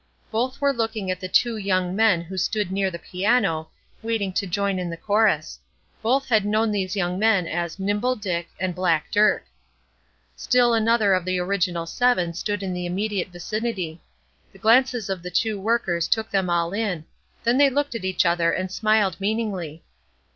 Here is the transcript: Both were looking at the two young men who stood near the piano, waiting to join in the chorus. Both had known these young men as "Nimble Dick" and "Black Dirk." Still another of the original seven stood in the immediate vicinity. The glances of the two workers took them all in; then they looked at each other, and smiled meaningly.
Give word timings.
Both 0.31 0.59
were 0.59 0.73
looking 0.73 1.11
at 1.11 1.19
the 1.19 1.27
two 1.27 1.57
young 1.57 1.95
men 1.95 2.21
who 2.23 2.35
stood 2.35 2.71
near 2.71 2.89
the 2.89 2.97
piano, 2.97 3.69
waiting 4.01 4.33
to 4.33 4.47
join 4.47 4.79
in 4.79 4.89
the 4.89 4.97
chorus. 4.97 5.59
Both 6.01 6.27
had 6.27 6.43
known 6.43 6.71
these 6.71 6.95
young 6.95 7.19
men 7.19 7.45
as 7.47 7.77
"Nimble 7.77 8.15
Dick" 8.15 8.49
and 8.59 8.73
"Black 8.73 9.11
Dirk." 9.11 9.45
Still 10.35 10.73
another 10.73 11.13
of 11.13 11.23
the 11.23 11.37
original 11.37 11.85
seven 11.85 12.33
stood 12.33 12.63
in 12.63 12.73
the 12.73 12.87
immediate 12.87 13.27
vicinity. 13.27 14.01
The 14.51 14.57
glances 14.57 15.07
of 15.07 15.21
the 15.21 15.29
two 15.29 15.59
workers 15.59 16.07
took 16.07 16.31
them 16.31 16.49
all 16.49 16.73
in; 16.73 17.05
then 17.43 17.59
they 17.59 17.69
looked 17.69 17.93
at 17.93 18.03
each 18.03 18.25
other, 18.25 18.51
and 18.51 18.71
smiled 18.71 19.21
meaningly. 19.21 19.83